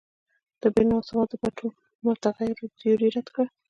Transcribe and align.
د 0.61 0.63
بیل 0.73 0.87
نا 0.89 0.95
مساوات 0.99 1.27
د 1.31 1.35
پټو 1.43 1.67
متغیرو 2.05 2.65
تیوري 2.79 3.07
رد 3.15 3.27
کړه. 3.35 3.45